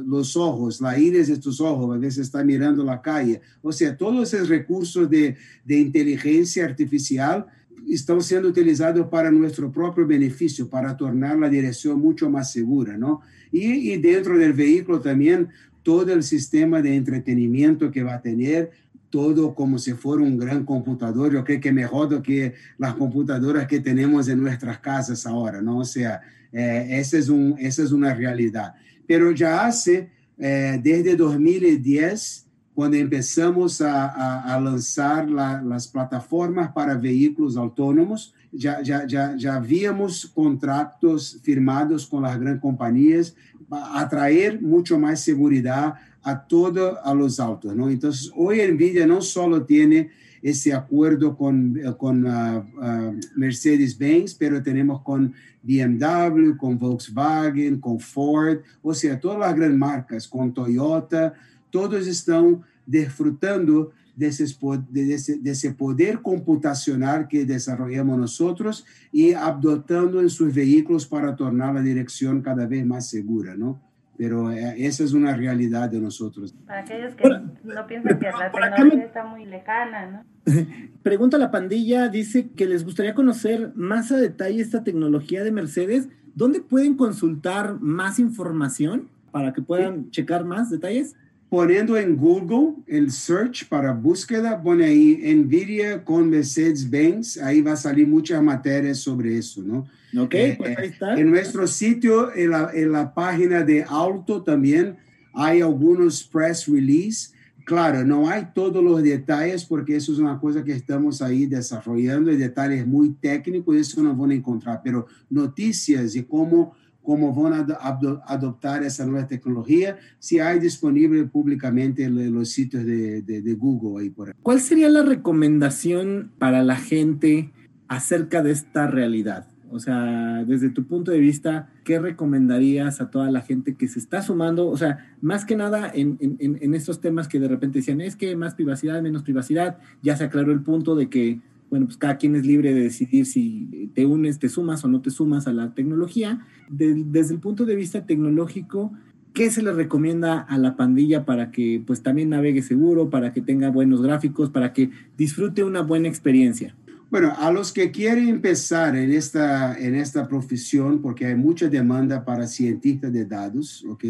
[0.07, 3.41] los ojos, la iris de tus ojos, a veces está mirando la calle.
[3.63, 7.47] O sea, todos esos recursos de, de inteligencia artificial
[7.89, 13.21] están siendo utilizados para nuestro propio beneficio, para tornar la dirección mucho más segura, ¿no?
[13.53, 15.49] Y dentro del vehículo también
[15.87, 18.73] todo el sistema de entretenimiento que va a tener,
[19.17, 21.33] todo como si fuera un gran computador.
[21.33, 25.79] Yo creo que mejor do que las computadoras que tenemos en nuestras casas ahora, ¿no?
[25.79, 26.21] O sea,
[26.53, 28.75] eh, esa, es un, esa es una realidad.
[29.07, 36.71] Pero ya hace, eh, desde 2010, cuando empezamos a, a, a lanzar la, las plataformas
[36.73, 43.35] para vehículos autónomos, ya, ya, ya, ya habíamos contratos firmados con las grandes compañías
[43.67, 45.95] para atraer mucho más seguridad
[46.27, 47.89] a todos a los autos, ¿no?
[47.89, 50.11] Entonces, hoy NVIDIA no solo tiene
[50.43, 58.59] ese acuerdo con, con uh, uh, Mercedes-Benz, pero tenemos con BMW, con Volkswagen, con Ford,
[58.83, 61.33] o sea, todas las grandes marcas, con Toyota,
[61.71, 70.31] todos están disfrutando de ese, de ese poder computacional que desarrollamos nosotros y adoptando en
[70.31, 73.86] sus vehículos para tornar la dirección cada vez más segura, ¿no?
[74.17, 76.55] Pero eh, esa es una realidad de nosotros.
[76.67, 80.25] Para aquellos que no piensan que la tecnología está muy lejana, ¿no?
[81.03, 86.09] Pregunta la pandilla, dice que les gustaría conocer más a detalle esta tecnología de Mercedes.
[86.35, 90.11] ¿Dónde pueden consultar más información para que puedan sí.
[90.11, 91.17] checar más detalles?
[91.49, 97.77] Poniendo en Google el search para búsqueda, pone ahí NVIDIA con Mercedes-Benz, ahí va a
[97.77, 99.87] salir muchas materias sobre eso, ¿no?
[100.21, 101.15] Ok, eh, pues ahí está.
[101.15, 104.97] En nuestro sitio, en la, en la página de Auto también
[105.33, 107.31] hay algunos press release.
[107.65, 112.33] Claro, no hay todos los detalles porque eso es una cosa que estamos ahí desarrollando
[112.33, 116.75] y detalles muy técnicos, eso no van a encontrar, pero noticias de cómo
[117.07, 123.23] cómo van a adoptar esa nueva tecnología, si hay disponible públicamente en los sitios de,
[123.23, 124.03] de, de Google.
[124.03, 124.35] Ahí por ahí.
[124.43, 127.53] ¿Cuál sería la recomendación para la gente
[127.87, 129.47] acerca de esta realidad?
[129.71, 134.01] O sea, desde tu punto de vista, ¿qué recomendarías a toda la gente que se
[134.01, 134.69] está sumando?
[134.69, 138.17] O sea, más que nada en, en, en estos temas que de repente decían, es
[138.17, 141.41] que más privacidad, menos privacidad, ya se aclaró el punto de que
[141.71, 145.01] bueno, pues cada quien es libre de decidir si te unes, te sumas o no
[145.01, 146.47] te sumas a la tecnología.
[146.69, 148.93] De, desde el punto de vista tecnológico,
[149.33, 153.43] ¿qué se le recomienda a la pandilla para que pues también navegue seguro, para que
[153.43, 156.75] tenga buenos gráficos, para que disfrute una buena experiencia?
[157.09, 162.25] Bueno, a los que quieren empezar en esta, en esta profesión, porque hay mucha demanda
[162.25, 164.05] para cientistas de datos, ¿ok?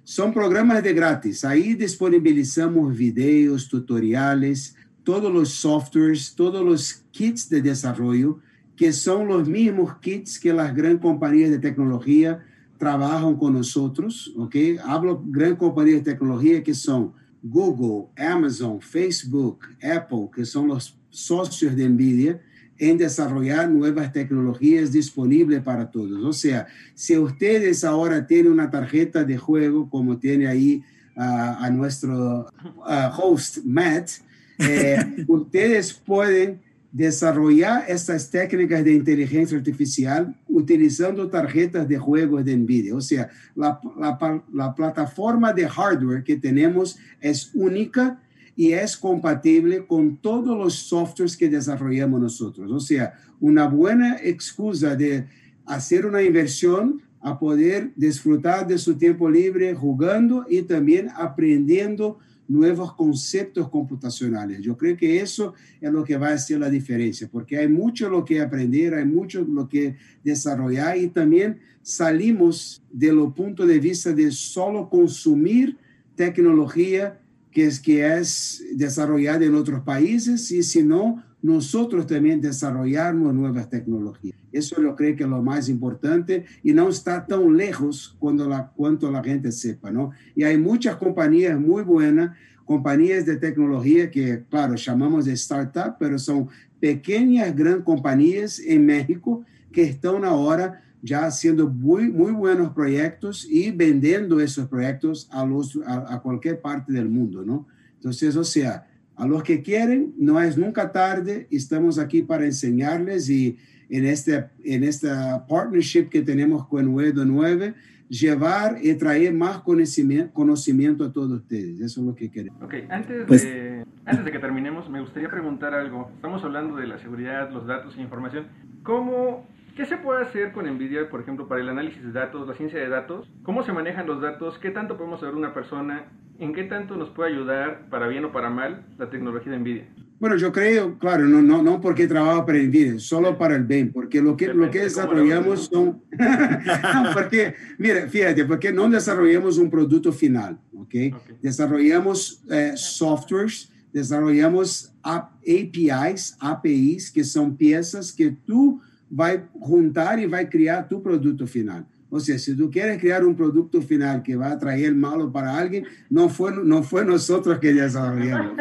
[0.03, 1.45] Son programas de gratis.
[1.45, 8.41] Ahí disponibilizamos videos, tutoriales, todos los softwares, todos los kits de desarrollo,
[8.77, 12.45] que son los mismos kits que las grandes compañías de tecnología
[12.79, 14.57] trabajan con nosotros, ¿ok?
[14.85, 21.77] Hablo grandes compañías de tecnología que son Google, Amazon, Facebook, Apple, que son los socios
[21.77, 22.41] de NVIDIA,
[22.79, 26.25] en desarrollar nuevas tecnologías disponibles para todos.
[26.25, 30.83] O sea, si ustedes ahora tienen una tarjeta de juego, como tiene ahí
[31.17, 34.11] uh, a nuestro uh, host Matt,
[34.59, 36.61] eh, ustedes pueden
[36.91, 42.95] desarrollar estas técnicas de inteligencia artificial utilizando tarjetas de juegos de NVIDIA.
[42.95, 48.21] O sea, la, la, la, plataforma de hardware que tenemos es única
[48.57, 52.71] y es compatible con todos los softwares que desarrollamos nosotros.
[52.71, 55.27] O sea, una buena excusa de
[55.67, 62.95] hacer una inversión a poder disfrutar de su tiempo libre jugando y también aprendiendo nuevos
[62.95, 64.61] conceptos computacionales.
[64.61, 68.11] Yo creo que eso es lo que va a hacer la diferencia, porque hay mucho
[68.11, 73.79] lo que aprender, hay mucho lo que desarrollar y también salimos de lo punto de
[73.79, 75.79] vista de solo consumir
[76.15, 77.21] tecnología
[77.55, 83.71] que es, que es desarrollada en otros países y si no, nosotros también desarrollamos nuevas
[83.71, 84.37] tecnologías.
[84.51, 88.73] Eso lo creo que es lo más importante y no está tan lejos cuando la,
[88.75, 90.11] cuanto la gente sepa, ¿no?
[90.35, 96.19] Y hay muchas compañías muy buenas, compañías de tecnología que, claro, llamamos de startup, pero
[96.19, 96.49] son
[96.81, 103.71] pequeñas, grandes compañías en México que están ahora ya haciendo muy, muy buenos proyectos y
[103.71, 107.67] vendiendo esos proyectos a, los, a, cualquier parte del mundo, ¿no?
[107.97, 113.29] Entonces, o sea, a los que quieren, no es nunca tarde, estamos aquí para enseñarles
[113.29, 113.59] y
[113.91, 117.75] en este en esta partnership que tenemos con Web 9,
[118.09, 121.81] llevar y traer más conocimiento, conocimiento a todos ustedes.
[121.81, 122.63] Eso es lo que queremos.
[122.63, 126.11] Ok, antes, pues, de, antes de que terminemos, me gustaría preguntar algo.
[126.15, 128.47] Estamos hablando de la seguridad, los datos e información.
[128.83, 132.55] ¿Cómo ¿Qué se puede hacer con NVIDIA, por ejemplo, para el análisis de datos, la
[132.55, 133.29] ciencia de datos?
[133.43, 134.57] ¿Cómo se manejan los datos?
[134.61, 136.13] ¿Qué tanto podemos saber una persona?
[136.39, 139.89] ¿En qué tanto nos puede ayudar, para bien o para mal, la tecnología de NVIDIA?
[140.21, 143.91] Bueno, yo creo, claro, no, no, no porque trabajo para NVIDIA, solo para el bien,
[143.93, 146.03] porque lo que, lo que desarrollamos son...
[146.13, 150.83] no, porque, mira, fíjate, porque no desarrollamos un producto final, ¿ok?
[150.85, 151.15] okay.
[151.43, 158.81] Desarrollamos eh, softwares, desarrollamos APIs, APIs, que son piezas que tú
[159.15, 161.85] vai juntar e vai criar tu produto final.
[162.11, 165.87] Ou seja, se tu queres criar um produto final que vai atrair malo para alguém,
[166.11, 167.29] não foi não foi nós
[167.61, 168.57] que desarrollamos.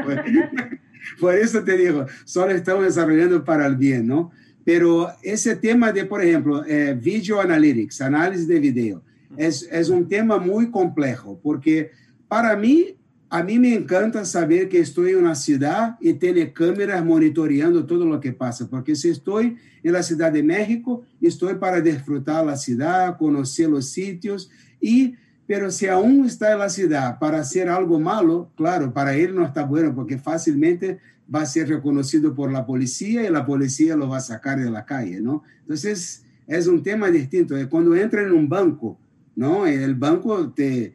[1.20, 4.32] por isso te digo, só estamos desarrollando para o bem, não?
[4.64, 9.02] Pero esse tema de, por exemplo, eh, video analytics, análise de vídeo,
[9.38, 11.92] é, é um tema muito complexo, porque
[12.30, 12.96] para mim
[13.34, 18.06] a mí me encanta saber que estoy en una ciudad y tiene cámaras monitoreando todo
[18.06, 22.56] lo que pasa, porque si estoy en la Ciudad de México, estoy para disfrutar la
[22.56, 25.16] ciudad, conocer los sitios, y,
[25.48, 29.44] pero si aún está en la ciudad para hacer algo malo, claro, para él no
[29.44, 31.00] está bueno, porque fácilmente
[31.34, 34.70] va a ser reconocido por la policía y la policía lo va a sacar de
[34.70, 35.42] la calle, ¿no?
[35.62, 37.56] Entonces, es un tema distinto.
[37.68, 39.00] Cuando entra en un banco,
[39.36, 39.66] ¿no?
[39.66, 40.94] El banco te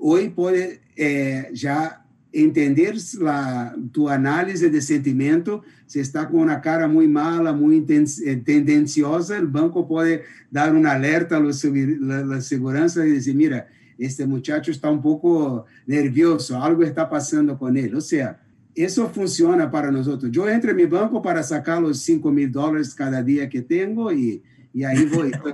[0.00, 5.62] hoy puede eh, ya entender la, tu análisis de sentimiento.
[5.86, 10.92] Si está con una cara muy mala, muy eh, tendenciosa, el banco puede dar una
[10.92, 13.66] alerta a los, la, la seguridad y decir, mira,
[13.98, 17.94] este muchacho está un poco nervioso, algo está pasando con él.
[17.94, 18.40] O sea,
[18.74, 20.30] eso funciona para nosotros.
[20.32, 24.12] Yo entro en mi banco para sacar los 5 mil dólares cada día que tengo
[24.12, 24.42] y,
[24.72, 25.52] y ahí voy, estoy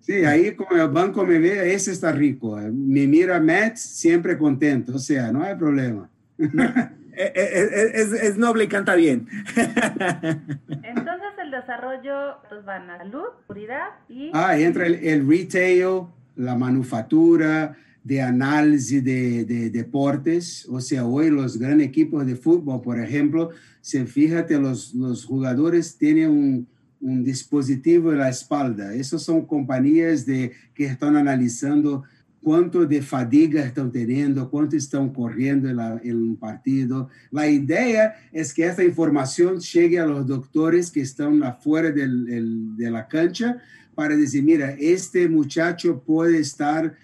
[0.00, 2.56] Sí, ahí como el banco me ve, ese está rico.
[2.56, 4.94] Me mira Matt, siempre contento.
[4.94, 6.08] O sea, no hay problema.
[7.20, 9.26] Eh, eh, eh, es, es, noble y canta bien.
[9.56, 14.30] Entonces el desarrollo pues van a salud, seguridad y...
[14.32, 16.02] Ah, entra el, el, retail,
[16.36, 20.64] la manufactura, de análisis de, de, deportes.
[20.70, 25.98] O sea, hoy los grandes equipos de fútbol, por ejemplo, se fíjate, los, los jugadores
[25.98, 26.68] tienen un
[27.00, 28.94] un dispositivo en la espalda.
[28.94, 32.04] Esas son compañías de, que están analizando
[32.42, 37.08] cuánto de fadiga están teniendo, cuánto están corriendo en, un partido.
[37.30, 43.08] La idea es que esta información llegue a los doctores que están afuera de la
[43.08, 43.58] cancha
[43.94, 46.96] para decir, mira, este muchacho puede estar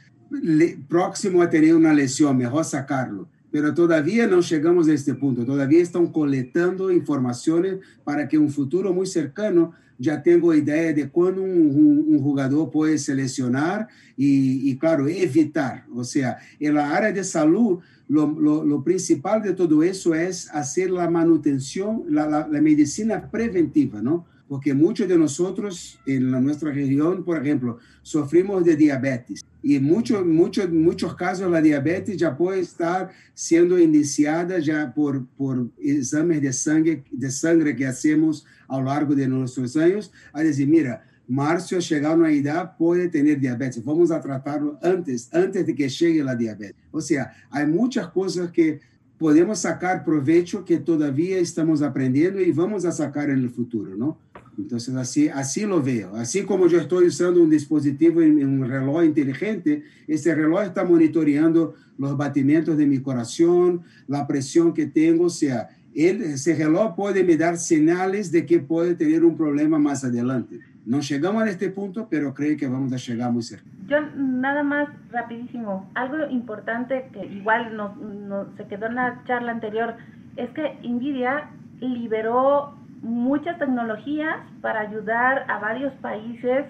[0.88, 3.28] próximo a tener una lesión, mejor sacarlo.
[3.50, 8.92] Pero todavía no llegamos a este punto, todavía están coletando informaciones para que un futuro
[8.92, 9.72] muy cercano
[10.05, 13.88] já tenho ideia de quando um, um, um jogador pode selecionar
[14.18, 15.86] e, e, claro, evitar.
[15.90, 20.94] Ou seja, na área de saúde, lo, lo, lo, principal de todo isso é fazer
[20.98, 24.24] a manutenção, a medicina preventiva, não?
[24.46, 29.42] Porque muitos de nós, em nossa região, por exemplo, sofrimos de diabetes.
[29.64, 35.70] E muitos, muitos, muitos casos, a diabetes já pode estar sendo iniciada já por, por
[35.78, 38.44] exames de sangue, de sangue que hacemos
[38.75, 43.83] ao largo de nossos anos, a dizer, mira, Márcio, chegar na idade, pode ter diabetes.
[43.83, 46.77] Vamos a tratá-lo antes, antes de que chegue a diabetes.
[46.93, 48.81] Ou seja, há muitas coisas que
[49.18, 54.18] podemos sacar provecho que todavía estamos aprendiendo y vamos a sacar en el futuro, ¿no?
[54.59, 56.14] Entonces, así, así lo veo.
[56.14, 62.16] Así como yo estoy usando un dispositivo, un reloj inteligente, este reloj está monitoreando los
[62.16, 67.36] batimientos de mi corazón, la presión que tengo, o sea, él, ese reloj puede me
[67.36, 70.61] dar señales de que puede tener un problema más adelante.
[70.84, 73.64] No llegamos a este punto, pero creo que vamos a llegar muy cerca.
[73.86, 79.95] Yo nada más rapidísimo, algo importante que igual no, se quedó en la charla anterior,
[80.36, 86.66] es que Nvidia liberó muchas tecnologías para ayudar a varios países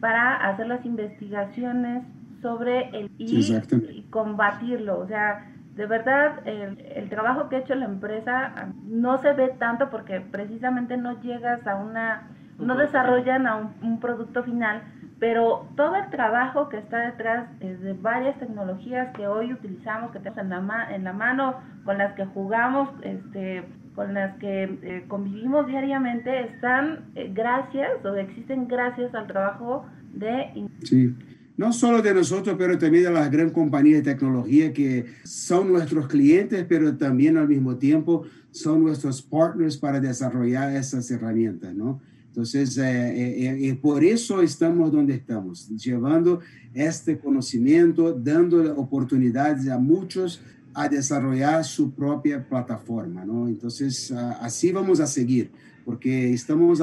[0.00, 2.02] para hacer las investigaciones
[2.42, 4.98] sobre el y, combatirlo.
[4.98, 9.54] O sea, de verdad, el, el, trabajo que ha hecho la empresa no se ve
[9.58, 14.82] tanto porque precisamente no llegas a una, no desarrollan a un, producto final,
[15.18, 20.42] pero todo el trabajo que está detrás de varias tecnologías que hoy utilizamos, que tenemos
[20.52, 23.64] en la, en la mano, con las que jugamos, este,
[23.96, 30.68] con las que eh, convivimos diariamente están eh, gracias o existen gracias al trabajo de...
[30.82, 31.16] Sí,
[31.56, 36.08] no solo de nosotros, pero también de las grandes compañías de tecnología que son nuestros
[36.08, 42.00] clientes, pero también al mismo tiempo son nuestros partners para desarrollar esas herramientas, ¿no?
[42.28, 46.40] Entonces, eh, por eso estamos donde estamos, llevando
[46.72, 50.40] este conocimiento, dando oportunidades a muchos
[50.74, 53.46] a desarrollar su propia plataforma, ¿no?
[53.46, 55.52] Entonces, así vamos a seguir,
[55.84, 56.82] porque estamos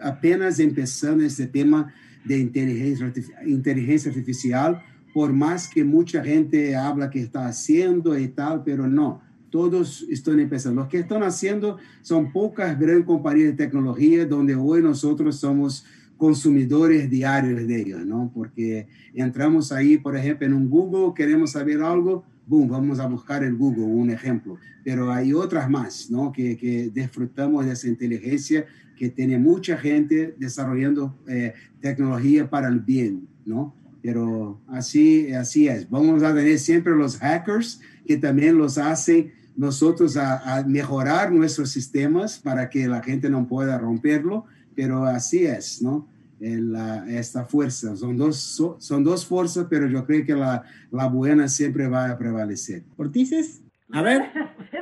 [0.00, 1.94] apenas empezando este tema
[2.28, 3.12] de inteligencia,
[3.46, 9.20] inteligencia artificial, por más que mucha gente habla que está haciendo y tal, pero no,
[9.50, 10.82] todos están empezando.
[10.82, 15.84] Los que están haciendo son pocas grandes compañías de tecnología donde hoy nosotros somos
[16.16, 18.30] consumidores diarios de ellos, ¿no?
[18.34, 23.44] Porque entramos ahí, por ejemplo, en un Google, queremos saber algo, boom, vamos a buscar
[23.44, 24.58] en Google, un ejemplo.
[24.84, 26.32] Pero hay otras más, ¿no?
[26.32, 28.66] Que, que disfrutamos de esa inteligencia
[28.98, 33.74] que tiene mucha gente desarrollando eh, tecnología para el bien, ¿no?
[34.02, 35.88] Pero así, así es.
[35.88, 41.70] Vamos a tener siempre los hackers que también los hacen nosotros a, a mejorar nuestros
[41.70, 44.44] sistemas para que la gente no pueda romperlo,
[44.74, 46.06] pero así es, ¿no?
[46.40, 47.96] la, esta fuerza.
[47.96, 52.18] Son dos, son dos fuerzas, pero yo creo que la, la buena siempre va a
[52.18, 52.82] prevalecer.
[52.96, 54.22] Ortices, a ver.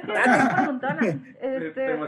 [1.40, 1.98] este,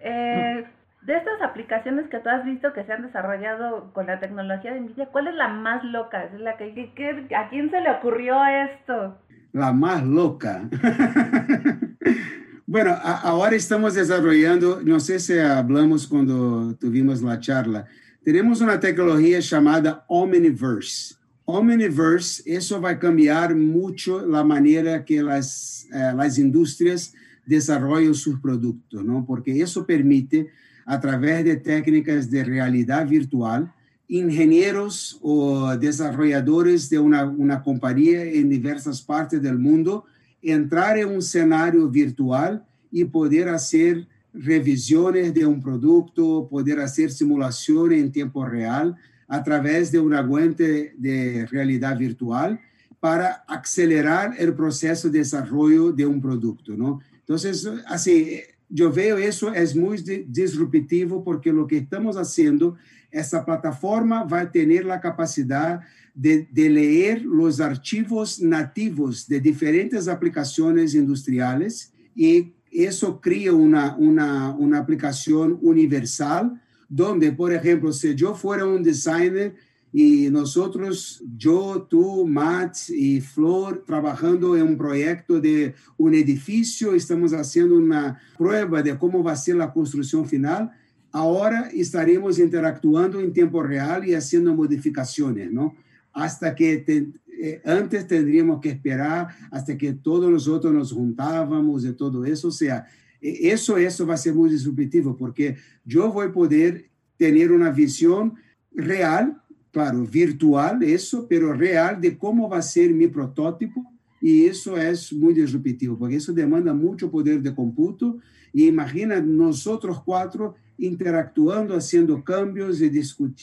[0.00, 0.64] eh,
[1.06, 4.80] de estas aplicaciones que tú has visto que se han desarrollado con la tecnología de
[4.80, 6.24] NVIDIA, ¿cuál es la más loca?
[6.24, 9.18] ¿Es la que, ¿A quién se le ocurrió esto?
[9.52, 10.68] La más loca.
[12.66, 17.84] bueno, ahora estamos desarrollando, no sé si hablamos cuando tuvimos la charla,
[18.24, 21.16] tenemos una tecnología llamada Omniverse.
[21.44, 27.12] Omniverse, eso va a cambiar mucho la manera que las, eh, las industrias
[27.44, 29.26] desarrollan sus productos, ¿no?
[29.26, 30.48] Porque eso permite,
[30.86, 33.72] a través de técnicas de realidad virtual,
[34.08, 40.04] ingenieros o desarrolladores de una, una compañía en diversas partes del mundo
[40.44, 48.00] entrar en un escenario virtual y poder hacer revisiones de un producto, poder hacer simulaciones
[48.00, 48.94] en tiempo real
[49.26, 52.60] a través de una guante de realidad virtual
[53.00, 57.00] para acelerar el proceso de desarrollo de un producto, ¿no?
[57.20, 58.40] Entonces, así,
[58.74, 62.74] yo veo eso es muy disruptivo porque lo que estamos haciendo,
[63.08, 65.80] esa plataforma va a tener la capacidad
[66.12, 74.50] de, de leer los archivos nativos de diferentes aplicaciones industriales y eso crea una, una,
[74.50, 79.54] una aplicación universal donde, por ejemplo, si yo fuera un designer
[79.96, 87.32] y nosotros, yo, tú, Matt y Flor, trabajando en un proyecto de un edificio, estamos
[87.32, 90.72] haciendo una prueba de cómo va a ser la construcción final.
[91.12, 95.76] Ahora estaremos interactuando en tiempo real y haciendo modificaciones, ¿no?
[96.12, 101.92] Hasta que te, eh, antes tendríamos que esperar hasta que todos nosotros nos juntábamos y
[101.92, 102.48] todo eso.
[102.48, 102.84] O sea,
[103.20, 107.70] e, eso, eso va a ser muy disruptivo porque yo voy a poder tener una
[107.70, 108.34] visión
[108.74, 109.40] real,
[109.74, 113.84] claro, virtual, eso, pero real de cómo va a ser mi protótipo.
[114.20, 118.18] Y eso es muy disruptivo, porque eso demanda mucho poder de cómputo.
[118.52, 122.90] Y imagina nosotros cuatro interactuando, haciendo cambios y,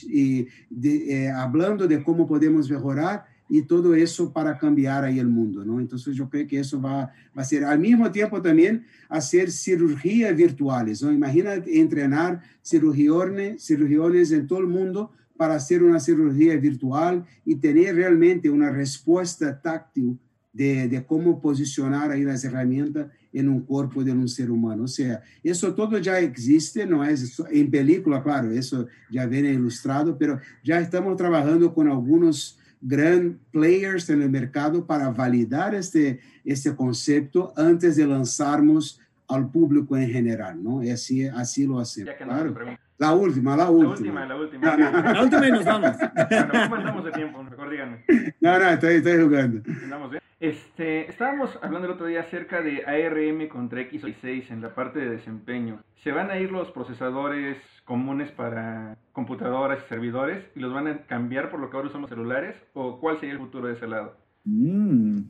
[0.08, 5.28] y de, eh, hablando de cómo podemos mejorar y todo eso para cambiar ahí el
[5.28, 5.82] mundo, ¿no?
[5.82, 10.34] Entonces yo creo que eso va, va a ser, al mismo tiempo también hacer cirugías
[10.34, 11.12] virtuales, ¿no?
[11.12, 17.96] Imagina entrenar cirujanes, cirujanes en todo el mundo para hacer una cirugía virtual y tener
[17.96, 20.20] realmente una respuesta táctil
[20.54, 24.84] de, de cómo posicionar ahí las herramientas en un cuerpo de un ser humano.
[24.84, 30.18] O sea, eso todo ya existe, no es en película, claro, eso ya viene ilustrado,
[30.18, 36.76] pero ya estamos trabajando con algunos gran players en el mercado para validar este, este
[36.76, 40.84] concepto antes de lanzarnos al público en general, ¿no?
[40.84, 42.14] Y así, así lo hacemos.
[42.18, 42.54] Claro.
[43.02, 44.28] La última, la última.
[44.28, 45.14] La última, la última.
[45.14, 45.98] La última y nos vamos.
[45.98, 47.44] Bueno, ¿cómo andamos de tiempo?
[47.44, 48.06] Mejor díganme.
[48.40, 49.62] No, no, estoy, estoy jugando.
[49.84, 50.22] Andamos bien.
[50.40, 55.10] Este, estábamos hablando el otro día acerca de ARM contra x86 en la parte de
[55.10, 55.82] desempeño.
[56.04, 60.98] ¿Se van a ir los procesadores comunes para computadoras y servidores y los van a
[61.08, 62.56] cambiar por lo que ahora usamos celulares?
[62.74, 64.16] ¿O cuál sería el futuro de ese lado?
[64.44, 65.22] Mm.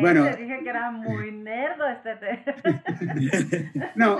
[0.00, 4.18] Bueno, te dije que era muy nerdo este no,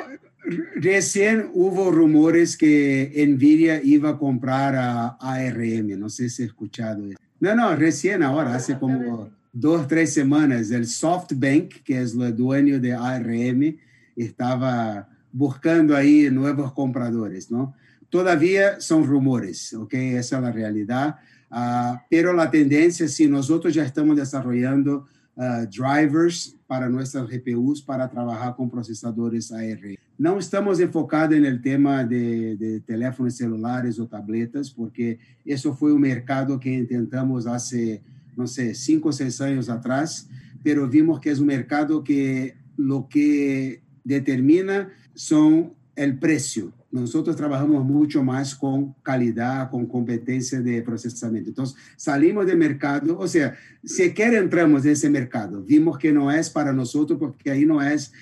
[0.77, 7.07] recién hubo rumores que Nvidia iba a comprar a ARM, no sé si he escuchado
[7.07, 7.19] eso.
[7.41, 12.81] No, no, recién ahora, hace como dos, tres semanas, el SoftBank, que es el dueño
[12.81, 13.77] de ARM,
[14.17, 17.75] estaba buscando ahí nuevos compradores, ¿no?
[18.09, 19.95] Todavía son rumores, ¿ok?
[19.95, 21.17] Esa es la realidad.
[21.51, 28.09] Uh, pero la tendencia, si nosotros ya estamos desarrollando uh, drivers para nuestras GPUs para
[28.11, 29.97] trabajar con procesadores ARM.
[30.19, 35.93] No estamos enfocados en el tema de, de, teléfonos celulares o tabletas, porque eso fue
[35.93, 38.03] un mercado que intentamos hace,
[38.37, 40.29] no sé, cinco o seis años atrás,
[40.63, 47.85] pero vimos que es un mercado que lo que determina son el precio nosotros trabajamos
[47.85, 51.51] mucho más con calidad, con competencia de procesamiento.
[51.51, 56.31] Entonces, salimos del mercado, o sea, si quiere entramos en ese mercado, vimos que no
[56.33, 58.13] es para nosotros porque ahí no es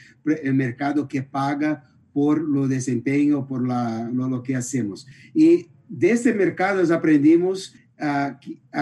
[0.43, 5.07] el mercado que paga por lo desempeño, por la, lo, que hacemos.
[5.33, 8.39] Y de ese mercado aprendimos a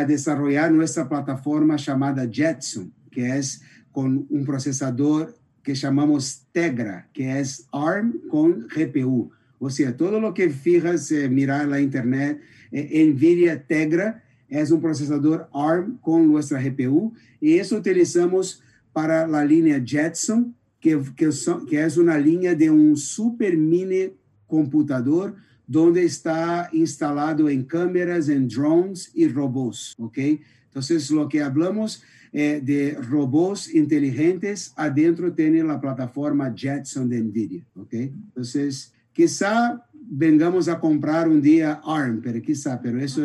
[0.07, 3.61] desarrollar nuestra plataforma llamada Jetson, que es
[3.93, 9.33] con un procesador que llamamos Tegra, que es ARM con GPU.
[9.59, 12.41] O sea, todo lo que fijas, eh, mirar la internet,
[12.71, 18.63] eh, NVIDIA Tegra es un procesador ARM con nuestra GPU y eso utilizamos
[18.93, 24.13] para la línea Jetson, que, que, son, que es una línea de un super mini
[24.47, 25.35] computador
[25.67, 30.19] donde está instalado en cámaras, en drones y robots, ¿ok?
[30.67, 32.03] Entonces, lo que hablamos
[32.35, 37.93] eh, de robots inteligentes, adentro tiene la plataforma Jetson de NVIDIA, ¿ok?
[37.95, 43.23] Entonces, Quizá vengamos a comprar un día ARM, pero quizá, pero eso,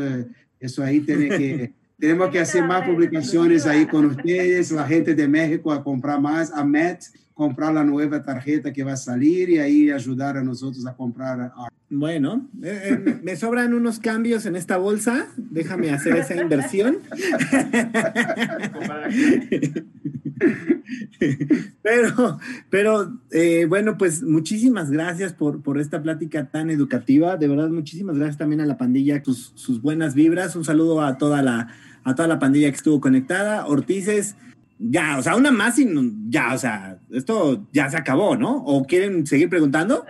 [0.60, 5.28] eso ahí tiene que, tenemos que hacer más publicaciones ahí con ustedes, la gente de
[5.28, 9.60] México a comprar más, a MET, comprar la nueva tarjeta que va a salir y
[9.60, 11.52] ahí ayudar a nosotros a comprar.
[11.90, 16.98] Bueno, eh, eh, me sobran unos cambios en esta bolsa, déjame hacer esa inversión.
[21.82, 22.40] pero,
[22.70, 27.38] pero eh, bueno, pues muchísimas gracias por, por esta plática tan educativa.
[27.38, 30.56] De verdad, muchísimas gracias también a la pandilla, sus, sus buenas vibras.
[30.56, 31.70] Un saludo a toda la,
[32.04, 33.66] a toda la pandilla que estuvo conectada.
[33.68, 34.36] Ortices,
[34.80, 35.88] ya, o sea, una más y
[36.30, 38.64] ya, o sea, esto ya se acabó, ¿no?
[38.64, 40.06] ¿O quieren seguir preguntando?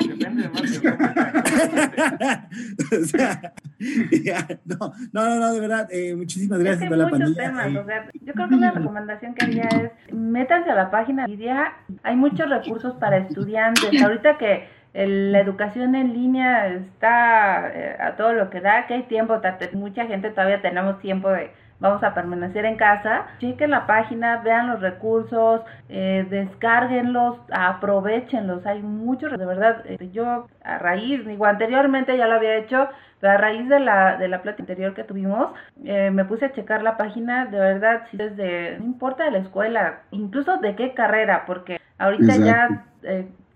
[0.00, 0.62] Depende de más
[2.92, 3.52] o sea,
[4.64, 7.46] no, no, no, de verdad, eh, muchísimas gracias por la pandilla.
[7.46, 11.26] Temas, o sea, yo creo que una recomendación que haría es métanse a la página
[11.26, 11.72] Media,
[12.02, 14.00] hay muchos recursos para estudiantes.
[14.00, 19.02] Ahorita que la educación en línea está eh, a todo lo que da, que hay
[19.04, 19.40] tiempo,
[19.74, 24.68] mucha gente todavía tenemos tiempo de vamos a permanecer en casa, chequen la página, vean
[24.68, 32.16] los recursos, eh, descárguenlos, aprovechenlos, hay muchos, de verdad, eh, yo a raíz, digo, anteriormente
[32.16, 32.88] ya lo había hecho,
[33.20, 35.50] pero a raíz de la, de la plática anterior que tuvimos,
[35.84, 39.38] eh, me puse a checar la página, de verdad, si desde, no importa de la
[39.38, 42.84] escuela, incluso de qué carrera, porque ahorita ya...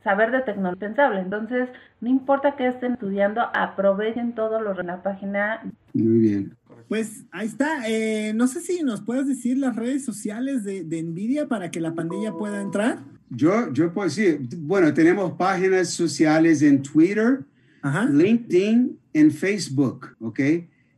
[0.02, 1.20] Saber de tecnología pensable.
[1.20, 1.68] Entonces,
[2.00, 5.62] no importa que estén estudiando, aprovechen todo lo en la página.
[5.92, 6.56] Muy bien.
[6.88, 7.88] Pues ahí está.
[7.88, 11.80] Eh, no sé si nos puedes decir las redes sociales de, de, Nvidia para que
[11.80, 12.98] la pandilla pueda entrar.
[13.28, 17.44] Yo, yo puedo decir, bueno, tenemos páginas sociales en Twitter,
[17.82, 18.06] Ajá.
[18.06, 20.40] LinkedIn, en Facebook, ¿ok?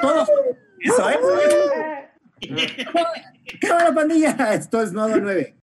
[0.00, 0.28] Todos.
[0.80, 1.28] Eso, eso.
[3.60, 5.56] Cámara pandilla, esto es Nodo 9.